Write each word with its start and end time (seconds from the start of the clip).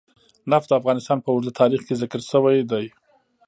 نفت 0.51 0.67
د 0.69 0.73
افغانستان 0.79 1.17
په 1.21 1.29
اوږده 1.31 1.51
تاریخ 1.61 1.81
کې 1.87 1.99
ذکر 2.01 2.21
شوی 2.31 2.59
دی. 2.71 2.85